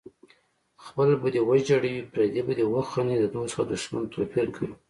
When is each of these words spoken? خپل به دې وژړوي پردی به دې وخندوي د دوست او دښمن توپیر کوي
خپل 0.85 1.07
به 1.21 1.27
دې 1.33 1.41
وژړوي 1.49 1.95
پردی 2.11 2.41
به 2.47 2.53
دې 2.57 2.65
وخندوي 2.67 3.17
د 3.21 3.25
دوست 3.33 3.53
او 3.57 3.63
دښمن 3.71 4.03
توپیر 4.13 4.47
کوي 4.55 4.71